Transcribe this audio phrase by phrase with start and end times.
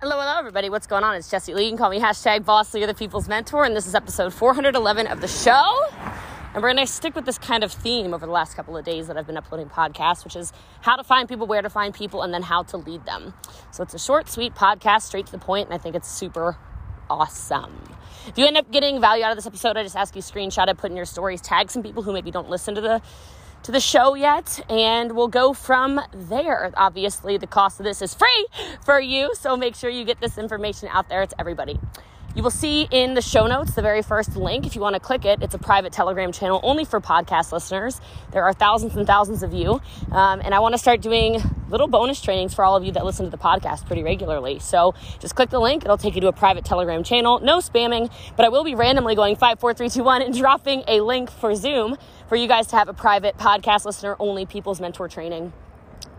[0.00, 0.70] Hello, hello, everybody.
[0.70, 1.16] What's going on?
[1.16, 1.64] It's Jessie Lee.
[1.64, 5.20] You can call me hashtag Boss the People's Mentor, and this is episode 411 of
[5.20, 5.86] the show.
[6.54, 8.84] And we're going to stick with this kind of theme over the last couple of
[8.84, 11.92] days that I've been uploading podcasts, which is how to find people, where to find
[11.92, 13.34] people, and then how to lead them.
[13.72, 16.56] So it's a short, sweet podcast, straight to the point, and I think it's super
[17.10, 17.82] awesome.
[18.28, 20.68] If you end up getting value out of this episode, I just ask you screenshot
[20.68, 23.02] it, put in your stories, tag some people who maybe don't listen to the
[23.62, 26.72] to the show yet, and we'll go from there.
[26.76, 28.46] Obviously, the cost of this is free
[28.84, 31.78] for you, so make sure you get this information out there to everybody.
[32.38, 34.64] You will see in the show notes the very first link.
[34.64, 38.00] If you want to click it, it's a private Telegram channel only for podcast listeners.
[38.30, 39.80] There are thousands and thousands of you.
[40.12, 43.04] Um, and I want to start doing little bonus trainings for all of you that
[43.04, 44.60] listen to the podcast pretty regularly.
[44.60, 45.84] So just click the link.
[45.84, 47.40] It'll take you to a private Telegram channel.
[47.40, 50.84] No spamming, but I will be randomly going five, four, three, two, one and dropping
[50.86, 51.96] a link for Zoom
[52.28, 55.52] for you guys to have a private podcast listener only people's mentor training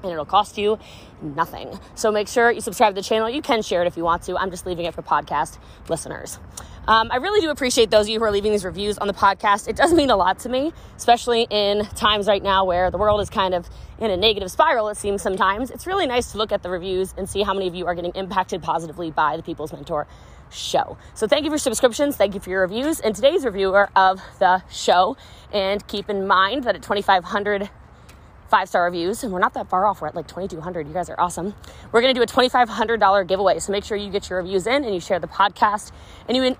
[0.03, 0.79] and it'll cost you
[1.21, 1.77] nothing.
[1.95, 3.29] So make sure you subscribe to the channel.
[3.29, 4.37] You can share it if you want to.
[4.37, 5.57] I'm just leaving it for podcast
[5.89, 6.39] listeners.
[6.87, 9.13] Um, I really do appreciate those of you who are leaving these reviews on the
[9.13, 9.67] podcast.
[9.67, 13.21] It does mean a lot to me, especially in times right now where the world
[13.21, 15.69] is kind of in a negative spiral, it seems sometimes.
[15.69, 17.93] It's really nice to look at the reviews and see how many of you are
[17.93, 20.07] getting impacted positively by the People's Mentor
[20.51, 20.97] show.
[21.13, 22.15] So thank you for subscriptions.
[22.15, 22.99] Thank you for your reviews.
[22.99, 25.17] And today's reviewer of the show.
[25.51, 27.69] And keep in mind that at 2,500
[28.49, 30.01] five star reviews, and we're not that far off.
[30.01, 30.87] We're at like 2,200.
[30.87, 31.53] You guys are awesome.
[31.91, 33.59] We're to do a $2,500 giveaway.
[33.59, 35.91] So make sure you get your reviews in and you share the podcast
[36.27, 36.55] and you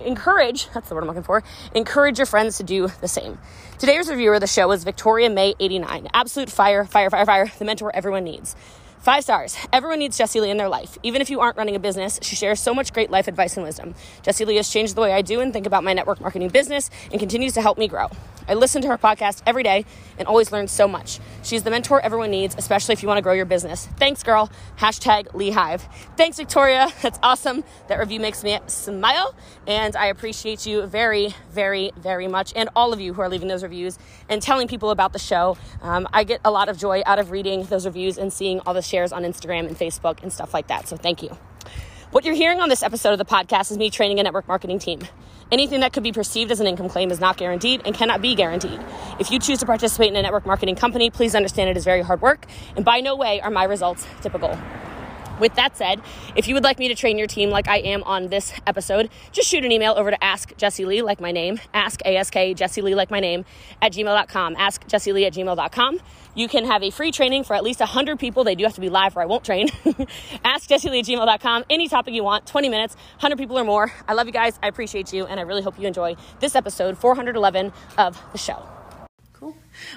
[0.00, 1.42] encourage that's the word I'm looking for
[1.74, 3.38] encourage your friends to do the same.
[3.78, 6.08] Today's reviewer of the show is Victoria May 89.
[6.12, 7.52] Absolute fire, fire, fire, fire.
[7.58, 8.56] The mentor everyone needs.
[9.00, 9.56] Five stars.
[9.72, 10.98] Everyone needs Jessie Lee in their life.
[11.04, 13.64] Even if you aren't running a business, she shares so much great life advice and
[13.64, 13.94] wisdom.
[14.22, 16.90] Jessie Lee has changed the way I do and think about my network marketing business
[17.12, 18.08] and continues to help me grow.
[18.48, 19.84] I listen to her podcast every day
[20.18, 21.20] and always learn so much.
[21.42, 23.86] She's the mentor everyone needs, especially if you want to grow your business.
[23.98, 24.50] Thanks, girl.
[24.78, 25.82] Hashtag LeeHive.
[26.16, 26.88] Thanks, Victoria.
[27.02, 27.64] That's awesome.
[27.88, 29.34] That review makes me smile,
[29.66, 33.48] and I appreciate you very, very, very much, and all of you who are leaving
[33.48, 35.56] those reviews and telling people about the show.
[35.82, 38.74] Um, I get a lot of joy out of reading those reviews and seeing all
[38.74, 40.88] the shares on Instagram and Facebook and stuff like that.
[40.88, 41.36] So thank you.
[42.10, 44.78] What you're hearing on this episode of the podcast is me training a network marketing
[44.78, 45.00] team.
[45.52, 48.34] Anything that could be perceived as an income claim is not guaranteed and cannot be
[48.34, 48.80] guaranteed.
[49.20, 52.00] If you choose to participate in a network marketing company, please understand it is very
[52.00, 54.58] hard work, and by no way are my results typical.
[55.38, 56.00] With that said,
[56.34, 59.10] if you would like me to train your team like I am on this episode,
[59.32, 62.82] just shoot an email over to Ask Jessie Lee, like my name, ask ASK Jessie
[62.82, 63.44] Lee, like my name,
[63.80, 64.56] at gmail.com.
[64.56, 66.00] Ask Jessie Lee at gmail.com.
[66.34, 68.44] You can have a free training for at least 100 people.
[68.44, 69.68] They do have to be live or I won't train.
[70.44, 71.64] ask Jessie Lee at gmail.com.
[71.68, 73.92] Any topic you want, 20 minutes, 100 people or more.
[74.06, 74.58] I love you guys.
[74.62, 75.26] I appreciate you.
[75.26, 78.77] And I really hope you enjoy this episode 411 of the show.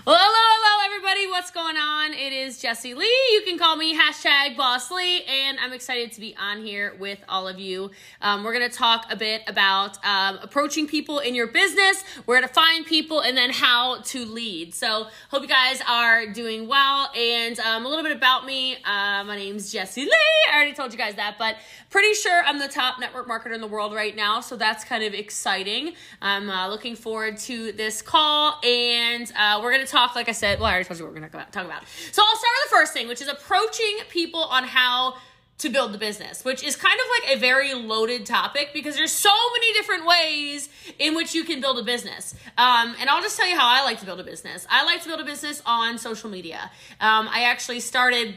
[0.05, 1.27] Well, hello, hello, everybody.
[1.27, 2.13] What's going on?
[2.13, 3.05] It is Jessie Lee.
[3.33, 7.17] You can call me hashtag Boss Lee, and I'm excited to be on here with
[7.27, 7.89] all of you.
[8.21, 12.41] Um, we're going to talk a bit about um, approaching people in your business, where
[12.41, 14.75] to find people, and then how to lead.
[14.75, 17.09] So, hope you guys are doing well.
[17.15, 18.75] And um, a little bit about me.
[18.85, 20.11] Uh, my name's Jessie Lee.
[20.51, 21.55] I already told you guys that, but
[21.89, 24.41] pretty sure I'm the top network marketer in the world right now.
[24.41, 25.93] So that's kind of exciting.
[26.21, 30.27] I'm uh, looking forward to this call, and uh, we're we're going to talk, like
[30.27, 31.83] I said, well, I already told you what we're going to talk about.
[32.11, 35.15] So I'll start with the first thing, which is approaching people on how
[35.59, 39.13] to build the business, which is kind of like a very loaded topic because there's
[39.13, 40.67] so many different ways
[40.99, 42.35] in which you can build a business.
[42.57, 44.67] Um, and I'll just tell you how I like to build a business.
[44.69, 46.69] I like to build a business on social media.
[46.99, 48.35] Um, I actually started.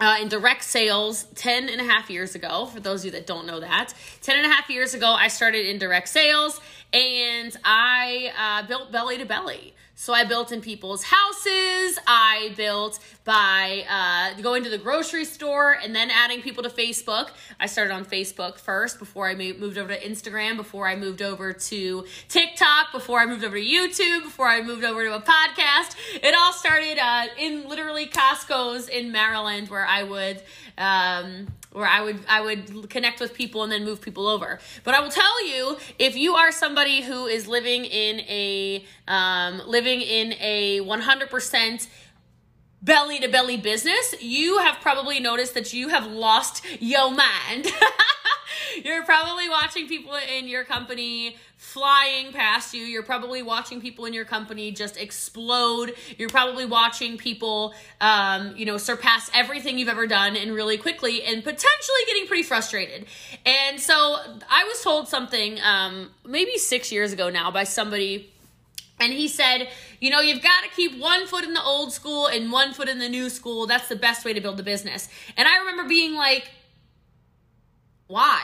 [0.00, 3.26] Uh, in direct sales 10 and a half years ago for those of you that
[3.26, 3.92] don't know that
[4.22, 6.60] 10 and a half years ago i started in direct sales
[6.92, 11.98] and i uh, built belly to belly so I built in people's houses.
[12.06, 17.30] I built by uh, going to the grocery store and then adding people to Facebook.
[17.58, 21.52] I started on Facebook first before I moved over to Instagram, before I moved over
[21.52, 25.96] to TikTok, before I moved over to YouTube, before I moved over to a podcast.
[26.22, 30.40] It all started uh, in literally Costco's in Maryland where I would.
[30.78, 34.58] Um, where I would I would connect with people and then move people over.
[34.84, 39.62] But I will tell you, if you are somebody who is living in a um,
[39.66, 41.88] living in a 100%
[42.80, 47.66] belly to belly business, you have probably noticed that you have lost your mind.
[48.84, 52.82] You're probably watching people in your company flying past you.
[52.82, 55.94] You're probably watching people in your company just explode.
[56.16, 61.22] You're probably watching people, um, you know, surpass everything you've ever done and really quickly
[61.24, 63.06] and potentially getting pretty frustrated.
[63.44, 63.94] And so
[64.48, 68.32] I was told something um, maybe six years ago now by somebody.
[69.00, 69.68] And he said,
[70.00, 72.88] you know, you've got to keep one foot in the old school and one foot
[72.88, 73.66] in the new school.
[73.66, 75.08] That's the best way to build a business.
[75.36, 76.50] And I remember being like,
[78.08, 78.42] why?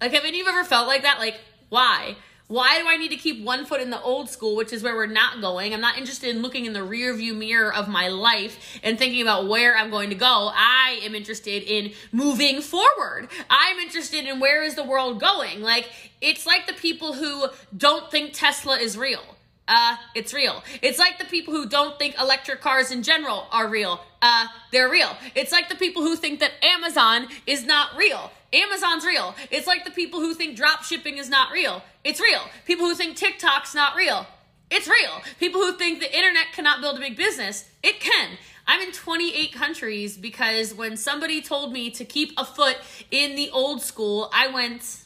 [0.00, 1.18] Like, have any of you ever felt like that?
[1.18, 2.16] Like, why?
[2.50, 4.96] Why do I need to keep one foot in the old school, which is where
[4.96, 5.72] we're not going?
[5.72, 9.22] I'm not interested in looking in the rear view mirror of my life and thinking
[9.22, 10.50] about where I'm going to go.
[10.52, 13.28] I am interested in moving forward.
[13.48, 15.60] I'm interested in where is the world going?
[15.60, 19.22] Like, it's like the people who don't think Tesla is real.
[19.70, 20.64] Uh, it's real.
[20.82, 24.00] It's like the people who don't think electric cars in general are real.
[24.20, 25.16] Uh, they're real.
[25.36, 28.32] It's like the people who think that Amazon is not real.
[28.52, 29.32] Amazon's real.
[29.52, 31.84] It's like the people who think drop shipping is not real.
[32.02, 32.40] It's real.
[32.66, 34.26] People who think TikTok's not real.
[34.72, 35.22] It's real.
[35.38, 37.68] People who think the internet cannot build a big business.
[37.84, 38.30] It can.
[38.66, 42.76] I'm in 28 countries because when somebody told me to keep a foot
[43.12, 45.04] in the old school, I went,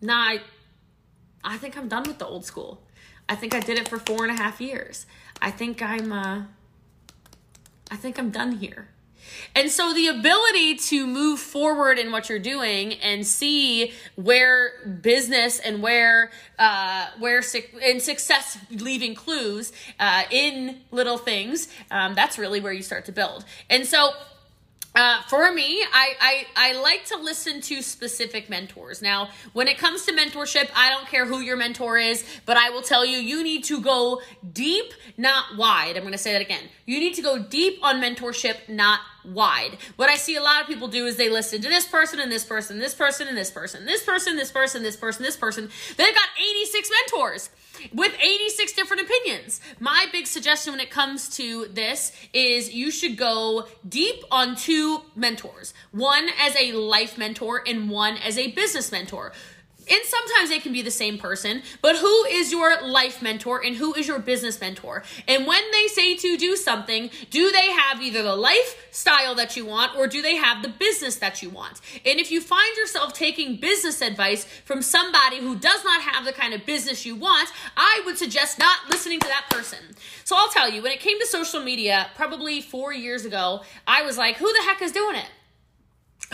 [0.00, 0.40] nah, I,
[1.50, 2.80] I think I'm done with the old school.
[3.28, 5.04] I think I did it for four and a half years.
[5.42, 6.42] I think I'm, uh,
[7.90, 8.88] I think I'm done here.
[9.56, 15.58] And so the ability to move forward in what you're doing and see where business
[15.58, 22.38] and where uh, where su- and success leaving clues uh, in little things, um, that's
[22.38, 23.44] really where you start to build.
[23.68, 24.12] And so
[24.94, 29.00] uh, for me, I, I I like to listen to specific mentors.
[29.00, 32.70] Now, when it comes to mentorship, I don't care who your mentor is, but I
[32.70, 34.20] will tell you, you need to go
[34.52, 35.96] deep, not wide.
[35.96, 36.64] I'm going to say that again.
[36.86, 39.78] You need to go deep on mentorship, not wide.
[39.94, 42.32] What I see a lot of people do is they listen to this person and
[42.32, 45.70] this person, this person and this person, this person, this person, this person, this person.
[45.96, 46.28] They've got
[46.70, 47.50] 86 mentors
[47.92, 49.60] with 86 different opinions.
[49.80, 55.02] My big suggestion when it comes to this is you should go deep on two
[55.16, 59.32] mentors one as a life mentor and one as a business mentor
[59.90, 63.76] and sometimes they can be the same person, but who is your life mentor and
[63.76, 65.02] who is your business mentor?
[65.26, 69.66] And when they say to do something, do they have either the lifestyle that you
[69.66, 71.80] want or do they have the business that you want?
[72.06, 76.32] And if you find yourself taking business advice from somebody who does not have the
[76.32, 79.78] kind of business you want, I would suggest not listening to that person.
[80.24, 84.02] So I'll tell you, when it came to social media, probably four years ago, I
[84.02, 85.28] was like, who the heck is doing it?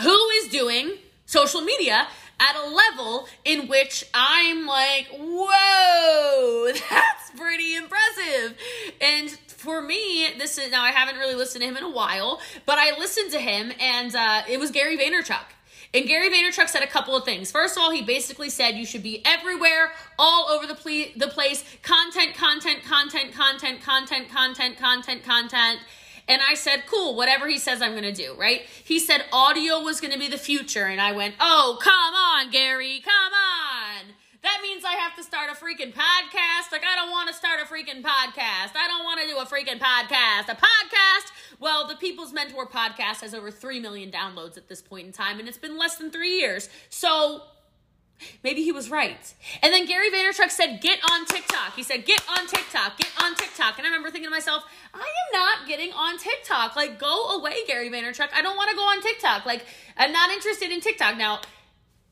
[0.01, 2.07] Who is doing social media
[2.39, 8.57] at a level in which I'm like, whoa, that's pretty impressive.
[9.01, 12.39] And for me, this is now I haven't really listened to him in a while,
[12.65, 15.45] but I listened to him and uh, it was Gary Vaynerchuk.
[15.93, 17.49] And Gary Vaynerchuk said a couple of things.
[17.49, 21.27] First of all, he basically said you should be everywhere, all over the, ple- the
[21.27, 25.79] place, content, content, content, content, content, content, content, content.
[26.27, 28.61] And I said, cool, whatever he says, I'm going to do, right?
[28.83, 30.85] He said audio was going to be the future.
[30.85, 34.13] And I went, oh, come on, Gary, come on.
[34.43, 36.71] That means I have to start a freaking podcast.
[36.71, 38.75] Like, I don't want to start a freaking podcast.
[38.75, 40.49] I don't want to do a freaking podcast.
[40.49, 41.31] A podcast?
[41.59, 45.39] Well, the People's Mentor podcast has over 3 million downloads at this point in time,
[45.39, 46.69] and it's been less than three years.
[46.89, 47.41] So,
[48.43, 49.33] Maybe he was right.
[49.61, 51.75] And then Gary Vaynerchuk said, Get on TikTok.
[51.75, 53.77] He said, Get on TikTok, get on TikTok.
[53.77, 56.75] And I remember thinking to myself, I am not getting on TikTok.
[56.75, 58.29] Like, go away, Gary Vaynerchuk.
[58.33, 59.45] I don't want to go on TikTok.
[59.45, 59.65] Like,
[59.97, 61.17] I'm not interested in TikTok.
[61.17, 61.41] Now,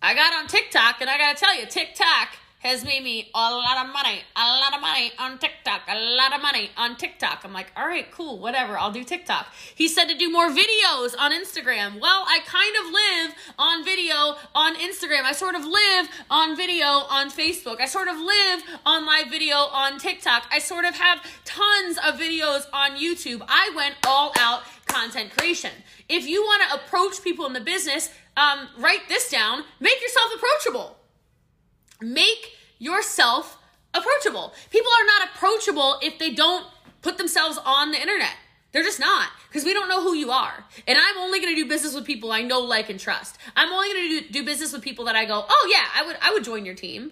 [0.01, 2.29] I got on TikTok, and I got to tell you, TikTok
[2.65, 6.33] has made me a lot of money, a lot of money on TikTok, a lot
[6.33, 7.41] of money on TikTok.
[7.43, 9.53] I'm like, all right, cool, whatever, I'll do TikTok.
[9.75, 11.99] He said to do more videos on Instagram.
[12.01, 15.23] Well, I kind of live on video on Instagram.
[15.23, 17.79] I sort of live on video on Facebook.
[17.79, 20.47] I sort of live on live video on TikTok.
[20.51, 23.45] I sort of have tons of videos on YouTube.
[23.47, 25.71] I went all out content creation.
[26.09, 29.63] If you want to approach people in the business, um, write this down.
[29.79, 30.97] Make yourself approachable.
[32.01, 33.57] Make yourself
[33.93, 34.53] approachable.
[34.69, 36.65] People are not approachable if they don't
[37.01, 38.33] put themselves on the internet.
[38.71, 40.65] They're just not because we don't know who you are.
[40.85, 43.37] And I'm only going to do business with people I know, like, and trust.
[43.55, 46.05] I'm only going to do, do business with people that I go, oh yeah, I
[46.05, 47.11] would I would join your team.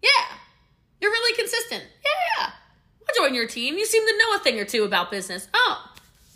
[0.00, 0.36] Yeah,
[1.00, 1.82] you're really consistent.
[1.82, 2.50] Yeah, yeah,
[3.08, 3.76] I'll join your team.
[3.76, 5.48] You seem to know a thing or two about business.
[5.52, 5.93] Oh,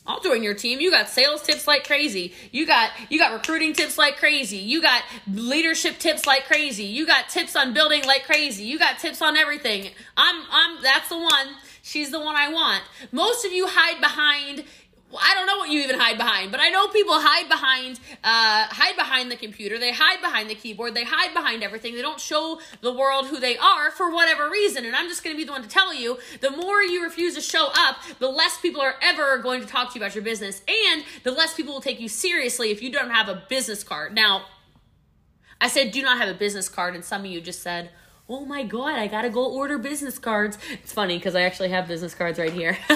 [0.08, 0.80] I'll join your team.
[0.80, 2.32] You got sales tips like crazy.
[2.50, 4.56] You got you got recruiting tips like crazy.
[4.56, 6.84] You got leadership tips like crazy.
[6.84, 8.64] You got tips on building like crazy.
[8.64, 9.90] You got tips on everything.
[10.16, 11.48] I'm I'm that's the one.
[11.82, 12.82] She's the one I want.
[13.12, 14.64] Most of you hide behind
[15.16, 18.66] I don't know what you even hide behind, but I know people hide behind uh,
[18.68, 19.78] hide behind the computer.
[19.78, 20.94] They hide behind the keyboard.
[20.94, 21.94] They hide behind everything.
[21.94, 24.84] They don't show the world who they are for whatever reason.
[24.84, 27.34] And I'm just going to be the one to tell you: the more you refuse
[27.36, 30.24] to show up, the less people are ever going to talk to you about your
[30.24, 33.82] business, and the less people will take you seriously if you don't have a business
[33.82, 34.14] card.
[34.14, 34.44] Now,
[35.60, 37.90] I said do not have a business card, and some of you just said,
[38.28, 41.88] "Oh my god, I gotta go order business cards." It's funny because I actually have
[41.88, 42.76] business cards right here,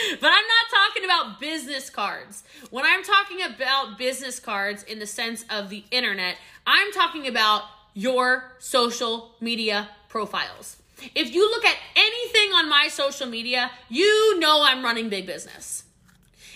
[0.20, 2.44] but I'm not talking about business cards.
[2.70, 7.62] When I'm talking about business cards in the sense of the internet, I'm talking about
[7.94, 10.76] your social media profiles.
[11.14, 15.84] If you look at anything on my social media, you know I'm running big business.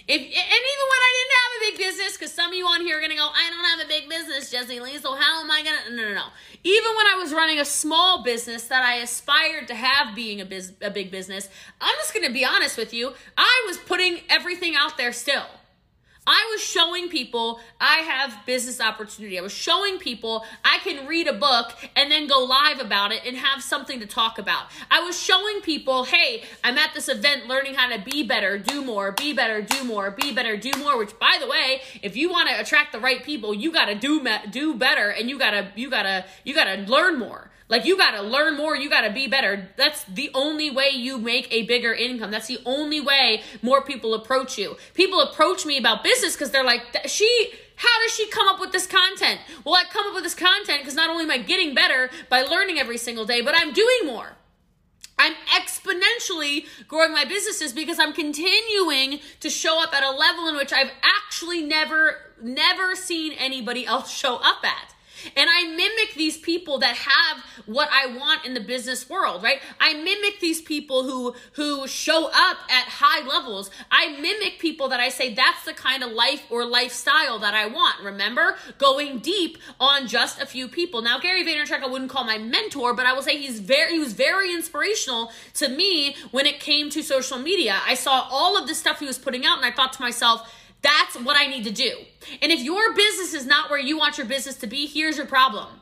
[0.06, 2.82] If and even when I didn't have a big business, because some of you on
[2.82, 4.98] here are gonna go, I don't have a big business, Jessie Lee.
[4.98, 5.96] So how am I gonna?
[5.96, 6.26] No, no, no.
[6.62, 10.44] Even when I was running a small business that I aspired to have being a
[10.44, 11.48] biz, a big business,
[11.80, 13.12] I'm just gonna be honest with you.
[13.38, 15.46] I was putting everything out there still.
[16.26, 19.38] I was showing people I have business opportunity.
[19.38, 23.22] I was showing people I can read a book and then go live about it
[23.26, 24.66] and have something to talk about.
[24.90, 28.82] I was showing people, hey, I'm at this event learning how to be better, do
[28.84, 32.30] more, be better, do more, be better, do more, which by the way, if you
[32.30, 35.50] want to attract the right people, you got to do do better and you got
[35.50, 37.50] to you got to you got to learn more.
[37.74, 39.68] Like you got to learn more, you got to be better.
[39.74, 42.30] That's the only way you make a bigger income.
[42.30, 44.76] That's the only way more people approach you.
[44.94, 48.70] People approach me about business cuz they're like she how does she come up with
[48.70, 49.40] this content?
[49.64, 52.42] Well, I come up with this content because not only am I getting better by
[52.42, 54.36] learning every single day, but I'm doing more.
[55.18, 60.54] I'm exponentially growing my businesses because I'm continuing to show up at a level in
[60.54, 64.93] which I've actually never, never seen anybody else show up at.
[65.36, 69.60] And I mimic these people that have what I want in the business world, right?
[69.80, 73.70] I mimic these people who who show up at high levels.
[73.90, 77.66] I mimic people that I say that's the kind of life or lifestyle that I
[77.66, 78.02] want.
[78.02, 81.02] Remember, going deep on just a few people.
[81.02, 83.98] Now, Gary Vaynerchuk, I wouldn't call my mentor, but I will say he's very he
[84.00, 87.80] was very inspirational to me when it came to social media.
[87.86, 90.52] I saw all of the stuff he was putting out, and I thought to myself
[90.84, 91.92] that's what I need to do.
[92.42, 95.26] And if your business is not where you want your business to be, here's your
[95.26, 95.80] problem.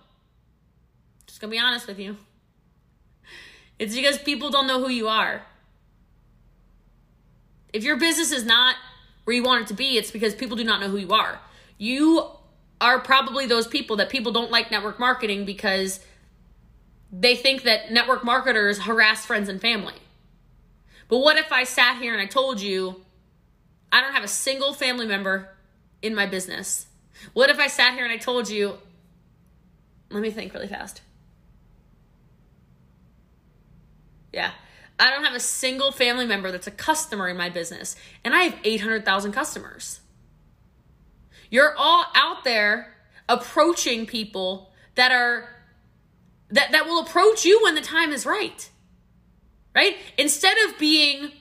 [1.26, 2.16] Just gonna be honest with you.
[3.78, 5.42] It's because people don't know who you are.
[7.72, 8.76] If your business is not
[9.24, 11.40] where you want it to be, it's because people do not know who you are.
[11.78, 12.26] You
[12.80, 16.00] are probably those people that people don't like network marketing because
[17.10, 19.94] they think that network marketers harass friends and family.
[21.08, 23.04] But what if I sat here and I told you
[23.92, 25.50] I don't have a single family member
[26.00, 26.86] in my business.
[27.34, 28.78] What if I sat here and I told you,
[30.10, 31.02] let me think really fast.
[34.32, 34.50] Yeah.
[34.98, 38.42] I don't have a single family member that's a customer in my business, and I
[38.44, 40.00] have 800,000 customers.
[41.50, 42.94] You're all out there
[43.28, 45.48] approaching people that are
[46.50, 48.68] that that will approach you when the time is right.
[49.74, 49.96] Right?
[50.18, 51.32] Instead of being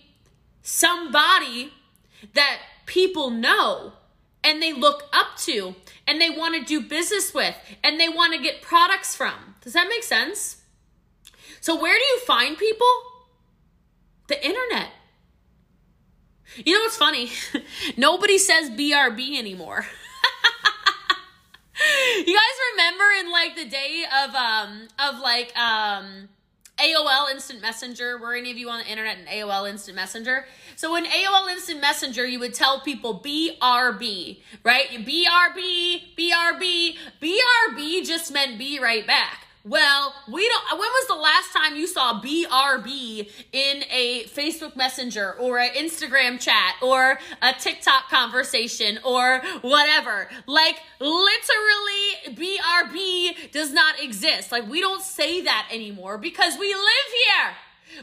[0.61, 1.71] somebody
[2.33, 3.93] that people know
[4.43, 5.75] and they look up to
[6.07, 9.55] and they want to do business with and they want to get products from.
[9.61, 10.57] Does that make sense?
[11.59, 12.87] So, where do you find people?
[14.27, 14.89] The internet.
[16.55, 17.31] You know what's funny?
[17.97, 19.85] Nobody says BRB anymore.
[22.25, 26.29] you guys remember in like the day of um of like um
[26.77, 28.17] AOL Instant Messenger.
[28.17, 30.45] Were any of you on the internet in AOL Instant Messenger?
[30.75, 34.87] So in AOL Instant Messenger, you would tell people BRB, right?
[34.89, 36.95] BRB, BRB.
[37.21, 39.40] BRB just meant be right back.
[39.63, 40.79] Well, we don't.
[40.79, 46.39] When was the last time you saw BRB in a Facebook Messenger or an Instagram
[46.39, 50.29] chat or a TikTok conversation or whatever?
[50.47, 51.27] Like, literally,
[52.29, 54.51] BRB does not exist.
[54.51, 57.53] Like, we don't say that anymore because we live here.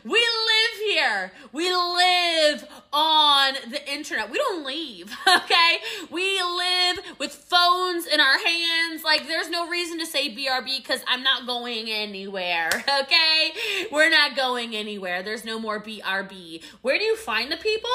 [0.05, 1.33] We live here.
[1.53, 4.31] We live on the internet.
[4.31, 5.79] We don't leave, okay?
[6.11, 9.03] We live with phones in our hands.
[9.05, 12.69] Like, there's no reason to say BRB because I'm not going anywhere,
[13.03, 13.53] okay?
[13.91, 15.23] We're not going anywhere.
[15.23, 16.63] There's no more BRB.
[16.83, 17.91] Where do you find the people?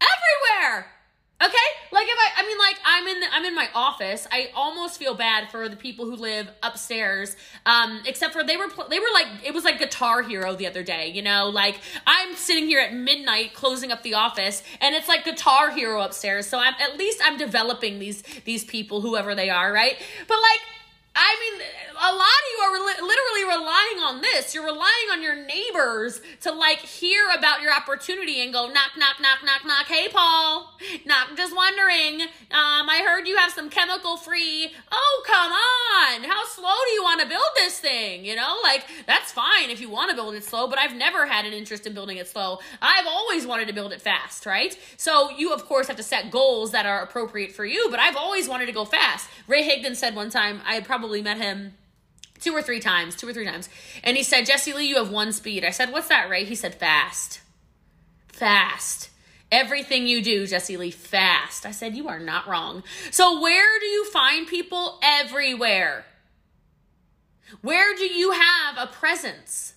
[0.00, 0.86] Everywhere.
[1.40, 1.68] Okay?
[1.92, 4.26] Like if I I mean like I'm in the, I'm in my office.
[4.32, 7.36] I almost feel bad for the people who live upstairs.
[7.66, 10.82] Um except for they were they were like it was like Guitar Hero the other
[10.82, 11.48] day, you know?
[11.48, 16.00] Like I'm sitting here at midnight closing up the office and it's like Guitar Hero
[16.00, 16.46] upstairs.
[16.46, 19.96] So I'm at least I'm developing these these people whoever they are, right?
[20.28, 20.60] But like
[21.20, 21.66] I mean,
[21.98, 24.54] a lot of you are li- literally relying on this.
[24.54, 29.16] You're relying on your neighbors to like hear about your opportunity and go knock, knock,
[29.20, 29.86] knock, knock, knock.
[29.86, 30.70] Hey, Paul,
[31.04, 31.36] knock.
[31.36, 32.22] Just wondering.
[32.22, 34.72] Um, I heard you have some chemical free.
[34.92, 36.30] Oh, come on.
[36.30, 38.24] How slow do you want to build this thing?
[38.24, 41.26] You know, like that's fine if you want to build it slow, but I've never
[41.26, 42.60] had an interest in building it slow.
[42.80, 44.78] I've always wanted to build it fast, right?
[44.96, 48.16] So you, of course, have to set goals that are appropriate for you, but I've
[48.16, 49.28] always wanted to go fast.
[49.48, 51.72] Ray Higdon said one time, I probably probably met him
[52.38, 53.70] two or three times, two or three times.
[54.04, 55.64] And he said, Jessie Lee, you have one speed.
[55.64, 56.44] I said, What's that, Ray?
[56.44, 57.40] He said, Fast.
[58.28, 59.08] Fast.
[59.50, 61.64] Everything you do, Jessie Lee, fast.
[61.64, 62.82] I said, You are not wrong.
[63.10, 65.00] So, where do you find people?
[65.02, 66.04] Everywhere.
[67.62, 69.72] Where do you have a presence?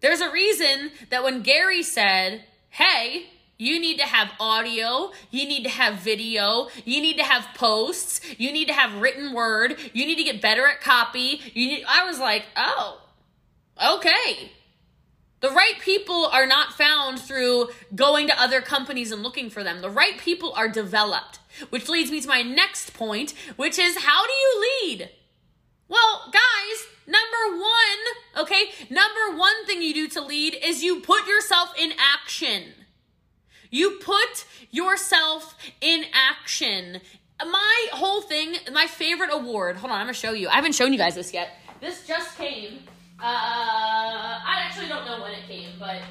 [0.00, 5.64] There's a reason that when Gary said, Hey, you need to have audio, you need
[5.64, 10.06] to have video, you need to have posts, you need to have written word, you
[10.06, 11.40] need to get better at copy.
[11.54, 13.02] You need, I was like, "Oh.
[13.80, 14.52] Okay."
[15.40, 19.82] The right people are not found through going to other companies and looking for them.
[19.82, 21.38] The right people are developed,
[21.70, 25.10] which leads me to my next point, which is how do you lead?
[25.88, 31.26] Well, guys, number one, okay, number one thing you do to lead is you put
[31.28, 32.74] yourself in action.
[33.70, 37.00] You put yourself in action.
[37.40, 40.48] My whole thing, my favorite award, hold on, I'm gonna show you.
[40.48, 41.50] I haven't shown you guys this yet.
[41.80, 42.80] This just came.
[43.20, 46.02] Uh, I actually don't know when it came, but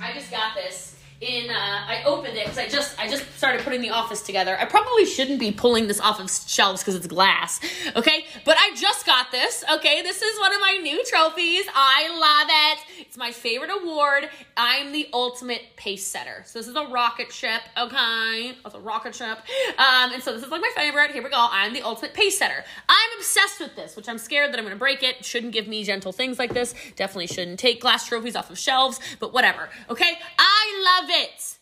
[0.00, 3.62] I just got this in uh, I opened it because I just I just started
[3.62, 4.58] putting the office together.
[4.60, 7.60] I probably shouldn't be pulling this off of shelves because it's glass,
[7.94, 8.26] okay?
[8.44, 10.02] But I just got this, okay?
[10.02, 11.64] This is one of my new trophies.
[11.74, 13.06] I love it.
[13.06, 14.28] It's my favorite award.
[14.56, 16.42] I'm the ultimate pace setter.
[16.44, 18.52] So this is a rocket ship, okay?
[18.62, 19.38] That's a rocket ship,
[19.78, 21.12] um, and so this is like my favorite.
[21.12, 21.48] Here we go.
[21.50, 22.64] I'm the ultimate pace setter.
[22.88, 25.24] I'm obsessed with this, which I'm scared that I'm gonna break it.
[25.24, 26.74] Shouldn't give me gentle things like this.
[26.94, 30.18] Definitely shouldn't take glass trophies off of shelves, but whatever, okay?
[30.38, 31.56] I love it.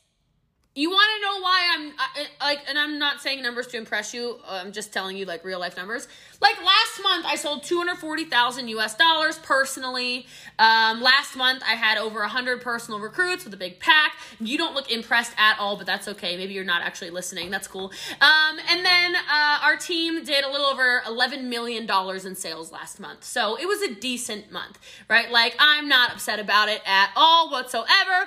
[0.77, 1.93] You want to know why I'm
[2.41, 4.41] like, and I'm not saying numbers to impress you.
[4.49, 6.09] I'm just telling you like real life numbers.
[6.41, 10.27] Like last month, I sold 240,000 US dollars personally.
[10.59, 14.17] Um, last month, I had over 100 personal recruits with a big pack.
[14.41, 16.37] You don't look impressed at all, but that's okay.
[16.37, 17.53] Maybe you're not actually listening.
[17.53, 17.93] That's cool.
[18.21, 22.73] Um, and then uh, our team did a little over 11 million dollars in sales
[22.73, 23.23] last month.
[23.23, 25.31] So it was a decent month, right?
[25.31, 28.27] Like I'm not upset about it at all whatsoever.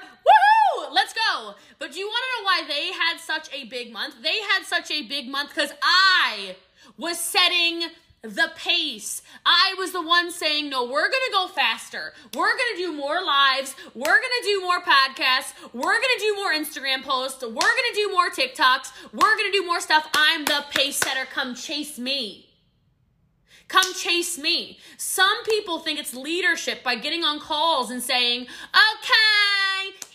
[0.91, 1.56] Let's go.
[1.79, 4.15] But do you want to know why they had such a big month?
[4.22, 6.56] They had such a big month because I
[6.97, 7.84] was setting
[8.23, 9.21] the pace.
[9.45, 12.13] I was the one saying, no, we're going to go faster.
[12.34, 13.76] We're going to do more lives.
[13.93, 15.54] We're going to do more podcasts.
[15.73, 17.43] We're going to do more Instagram posts.
[17.43, 18.91] We're going to do more TikToks.
[19.13, 20.10] We're going to do more stuff.
[20.13, 21.26] I'm the pace setter.
[21.26, 22.50] Come chase me.
[23.67, 24.80] Come chase me.
[24.97, 29.66] Some people think it's leadership by getting on calls and saying, okay,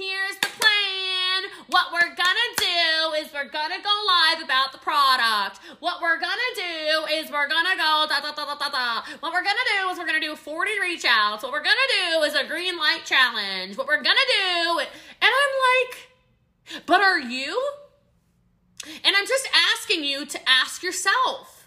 [0.02, 1.40] here's the plan.
[1.68, 5.60] What we're gonna do is we're gonna go live about the product.
[5.78, 9.02] What we're gonna do is we're gonna go da da da da da da.
[9.20, 11.42] What we're gonna do is we're gonna do 40 reach outs.
[11.42, 13.78] What we're gonna do is a green light challenge.
[13.78, 17.60] What we're gonna do, and I'm like, but are you?
[19.04, 21.62] And I'm just asking you to ask yourself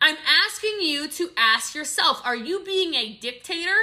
[0.00, 3.76] I'm asking you to ask yourself are you being a dictator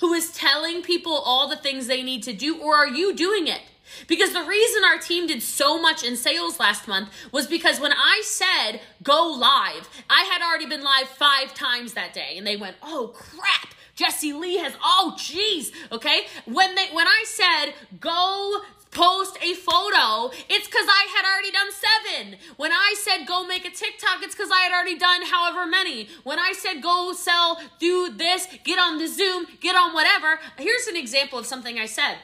[0.00, 3.46] who is telling people all the things they need to do, or are you doing
[3.46, 3.60] it?
[4.06, 7.92] Because the reason our team did so much in sales last month was because when
[7.92, 12.56] I said go live, I had already been live five times that day, and they
[12.56, 13.74] went, oh crap.
[13.94, 16.26] Jessie Lee has oh geez, okay?
[16.44, 18.60] When they when I said go
[18.90, 22.38] post a photo, it's because I had already done seven.
[22.56, 26.08] When I said go make a TikTok, it's because I had already done however many.
[26.24, 30.86] When I said go sell, do this, get on the Zoom, get on whatever, here's
[30.86, 32.18] an example of something I said.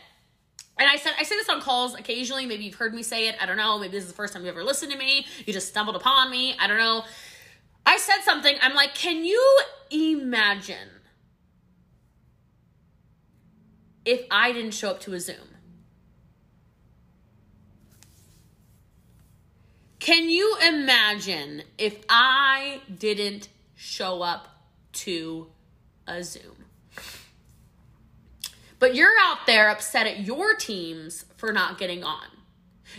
[0.76, 2.46] And I said I say this on calls occasionally.
[2.46, 3.36] Maybe you've heard me say it.
[3.40, 3.78] I don't know.
[3.78, 5.26] Maybe this is the first time you ever listened to me.
[5.46, 6.56] You just stumbled upon me.
[6.58, 7.04] I don't know.
[7.86, 8.56] I said something.
[8.60, 10.88] I'm like, can you imagine
[14.04, 15.53] if I didn't show up to a Zoom?
[20.04, 24.48] Can you imagine if I didn't show up
[24.92, 25.46] to
[26.06, 26.66] a Zoom?
[28.78, 32.26] But you're out there upset at your teams for not getting on.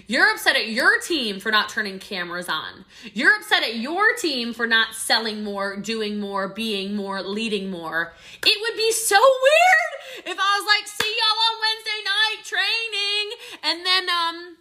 [0.08, 2.86] You're upset at your team for not turning cameras on.
[3.14, 8.16] You're upset at your team for not selling more, doing more, being more, leading more.
[8.44, 13.38] It would be so weird if I was like, see y'all on Wednesday night training,
[13.62, 14.58] and then um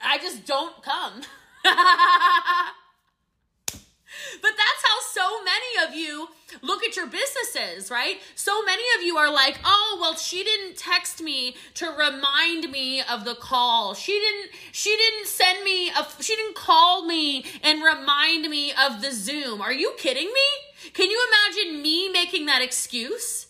[0.00, 1.22] I just don't come.
[1.64, 1.72] but
[4.42, 6.28] that's how so many of you
[6.62, 8.16] look at your businesses, right?
[8.34, 13.02] So many of you are like, "Oh, well, she didn't text me to remind me
[13.02, 13.94] of the call.
[13.94, 19.02] She didn't she didn't send me a she didn't call me and remind me of
[19.02, 20.90] the Zoom." Are you kidding me?
[20.92, 23.46] Can you imagine me making that excuse?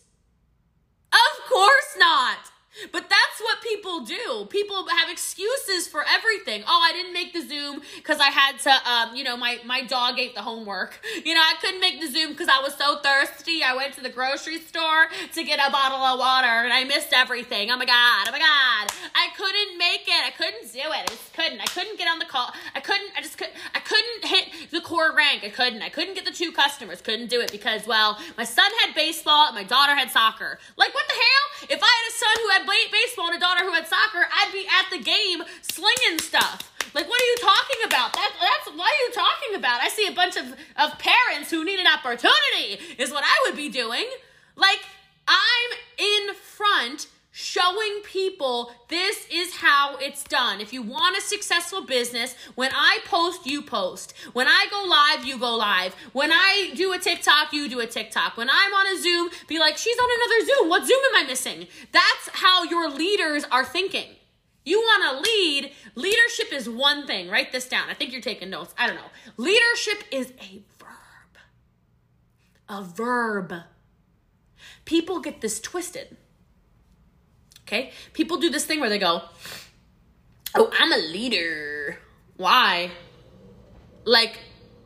[1.12, 2.47] Of course not.
[2.92, 4.46] But that's what people do.
[4.50, 6.62] People have excuses for everything.
[6.66, 9.82] Oh, I didn't make the Zoom because I had to, um, you know, my, my
[9.82, 11.00] dog ate the homework.
[11.28, 13.60] You know, I couldn't make the Zoom because I was so thirsty.
[13.62, 17.12] I went to the grocery store to get a bottle of water and I missed
[17.12, 17.70] everything.
[17.70, 18.28] Oh my God.
[18.28, 18.88] Oh my God.
[19.14, 20.24] I couldn't make it.
[20.24, 21.04] I couldn't do it.
[21.04, 21.60] I just couldn't.
[21.60, 22.52] I couldn't get on the call.
[22.74, 25.44] I couldn't, I just couldn't, I couldn't hit the core rank.
[25.44, 25.82] I couldn't.
[25.82, 27.02] I couldn't get the two customers.
[27.02, 30.58] Couldn't do it because, well, my son had baseball and my daughter had soccer.
[30.76, 31.68] Like, what the hell?
[31.76, 34.52] If I had a son who had baseball and a daughter who had soccer, I'd
[34.52, 36.72] be at the game slinging stuff.
[36.94, 38.12] Like, what are you talking about?
[38.14, 39.82] That, that's what are you talking about?
[39.82, 43.56] I see a bunch of, of parents who need an opportunity, is what I would
[43.56, 44.06] be doing.
[44.56, 44.80] Like,
[45.26, 47.08] I'm in front
[47.40, 50.60] showing people this is how it's done.
[50.60, 54.12] If you want a successful business, when I post, you post.
[54.32, 55.94] When I go live, you go live.
[56.12, 58.36] When I do a TikTok, you do a TikTok.
[58.36, 60.68] When I'm on a Zoom, be like, she's on another Zoom.
[60.68, 61.68] What Zoom am I missing?
[61.92, 64.16] That's how your leaders are thinking.
[64.64, 65.70] You want to lead.
[65.94, 67.28] Leadership is one thing.
[67.28, 67.88] Write this down.
[67.88, 68.74] I think you're taking notes.
[68.76, 69.12] I don't know.
[69.36, 71.38] Leadership is a verb.
[72.68, 73.54] A verb.
[74.84, 76.16] People get this twisted.
[77.68, 77.92] Okay?
[78.14, 79.22] People do this thing where they go,
[80.54, 81.98] Oh, I'm a leader.
[82.36, 82.90] Why?
[84.04, 84.38] Like,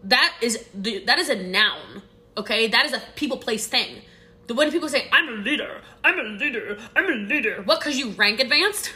[0.04, 2.02] that is that is a noun.
[2.36, 2.66] Okay?
[2.66, 4.02] That is a people place thing.
[4.48, 7.62] The when people say, I'm a leader, I'm a leader, I'm a leader.
[7.62, 8.92] What, because you rank advanced?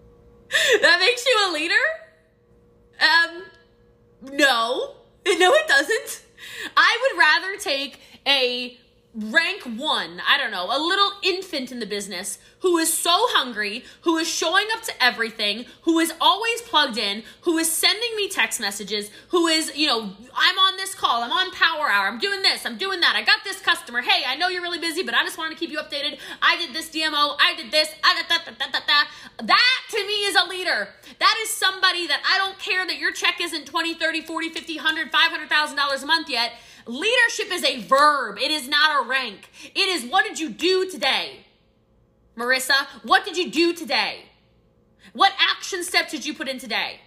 [0.82, 1.84] that makes you a leader?
[3.00, 3.44] Um,
[4.22, 4.94] no.
[5.28, 6.22] No, it doesn't.
[6.74, 8.78] I would rather take a
[9.14, 13.84] rank one, I don't know, a little infant in the business who is so hungry,
[14.02, 18.28] who is showing up to everything, who is always plugged in, who is sending me
[18.28, 22.18] text messages, who is, you know, I'm on this call, I'm on power hour, I'm
[22.18, 25.02] doing this, I'm doing that, I got this customer, hey, I know you're really busy,
[25.02, 26.18] but I just wanted to keep you updated.
[26.42, 29.08] I did this DMO, I did this, ah, I did that, that, that, that,
[29.44, 29.80] that.
[29.90, 30.88] To me is a leader.
[31.18, 34.76] That is somebody that I don't care that your check isn't 20, 30, 40, 50,
[34.76, 36.52] 100, 500,000 dollars a month yet.
[36.88, 38.38] Leadership is a verb.
[38.38, 39.50] It is not a rank.
[39.74, 41.44] It is what did you do today?
[42.34, 44.24] Marissa, what did you do today?
[45.12, 47.00] What action steps did you put in today?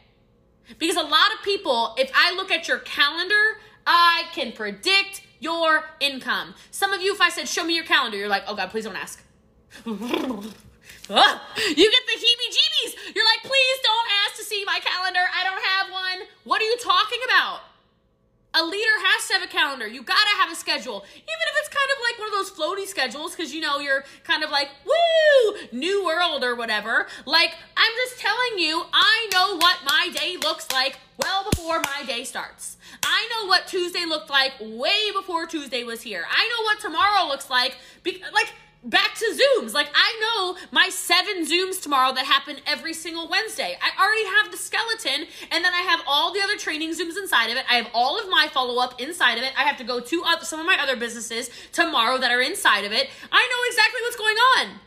[0.77, 5.85] Because a lot of people, if I look at your calendar, I can predict your
[5.99, 6.53] income.
[6.69, 8.85] Some of you, if I said, show me your calendar, you're like, oh God, please
[8.85, 9.23] don't ask.
[11.13, 13.15] Ah, you get the heebie jeebies.
[13.15, 15.19] You're like, please don't ask to see my calendar.
[15.19, 16.27] I don't have one.
[16.45, 17.59] What are you talking about?
[18.53, 19.87] A leader has to have a calendar.
[19.87, 22.87] You gotta have a schedule, even if it's kind of like one of those floaty
[22.87, 27.07] schedules, because you know you're kind of like woo, new world or whatever.
[27.25, 32.03] Like I'm just telling you, I know what my day looks like well before my
[32.05, 32.77] day starts.
[33.03, 36.25] I know what Tuesday looked like way before Tuesday was here.
[36.29, 37.77] I know what tomorrow looks like.
[38.03, 38.51] Be- like
[38.83, 39.73] back to Zooms.
[39.73, 43.77] Like, I know my seven Zooms tomorrow that happen every single Wednesday.
[43.81, 47.49] I already have the skeleton, and then I have all the other training Zooms inside
[47.49, 47.65] of it.
[47.69, 49.53] I have all of my follow up inside of it.
[49.57, 52.85] I have to go to other, some of my other businesses tomorrow that are inside
[52.85, 53.09] of it.
[53.31, 54.79] I know exactly what's going on.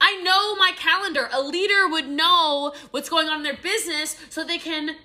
[0.00, 1.28] I know my calendar.
[1.32, 4.96] A leader would know what's going on in their business so they can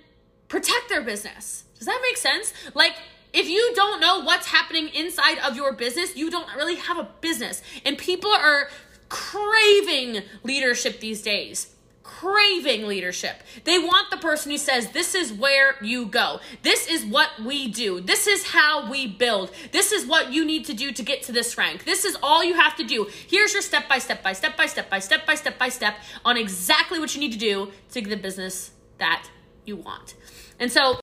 [0.48, 1.66] protect their business.
[1.78, 2.54] Does that make sense?
[2.74, 2.96] Like,
[3.36, 7.10] if you don't know what's happening inside of your business, you don't really have a
[7.22, 7.62] business.
[7.86, 8.70] And people are
[9.10, 13.42] craving leadership these days craving leadership.
[13.64, 16.40] They want the person who says, This is where you go.
[16.62, 18.00] This is what we do.
[18.00, 19.52] This is how we build.
[19.72, 21.84] This is what you need to do to get to this rank.
[21.84, 23.10] This is all you have to do.
[23.28, 25.96] Here's your step by step by step by step by step by step by step
[26.24, 29.28] on exactly what you need to do to get the business that
[29.66, 30.14] you want.
[30.60, 30.94] And so